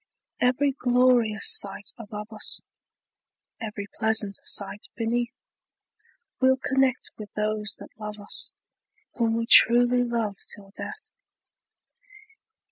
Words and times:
Every 0.39 0.71
glorious 0.71 1.55
sight 1.59 1.91
above 1.95 2.33
us, 2.33 2.63
Every 3.59 3.85
pleasant 3.99 4.39
sight 4.43 4.87
beneath, 4.95 5.35
We'll 6.39 6.57
connect 6.57 7.11
with 7.19 7.31
those 7.35 7.75
that 7.77 7.95
love 7.99 8.19
us, 8.19 8.51
Whom 9.13 9.35
we 9.35 9.45
truly 9.45 10.03
love 10.03 10.37
till 10.55 10.71
death! 10.75 11.07